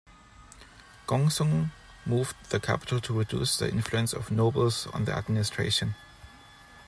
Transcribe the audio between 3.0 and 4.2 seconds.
to reduce the influence